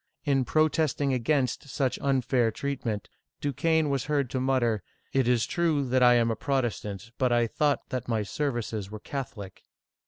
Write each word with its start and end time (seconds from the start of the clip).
In 0.25 0.45
pro 0.45 0.67
testing 0.67 1.13
against 1.13 1.69
such 1.69 1.99
unfair 1.99 2.49
treatment, 2.49 3.07
Du 3.39 3.53
quesne 3.53 3.87
was 3.87 4.05
heard 4.05 4.31
to 4.31 4.39
mutter, 4.39 4.81
"It 5.13 5.27
is 5.27 5.45
true 5.45 5.85
that 5.89 6.01
I 6.01 6.15
am 6.15 6.31
a 6.31 6.35
Protestant, 6.35 7.11
but 7.19 7.31
I 7.31 7.45
thought 7.45 7.87
that 7.89 8.07
my 8.07 8.23
services 8.23 8.89
were 8.89 8.99
Catholic!' 8.99 9.63